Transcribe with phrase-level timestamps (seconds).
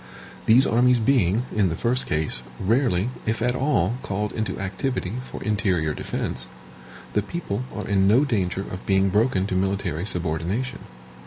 [0.47, 5.43] These armies being, in the first case, rarely, if at all, called into activity for
[5.43, 6.47] interior defense,
[7.13, 10.79] the people are in no danger of being broken to military subordination.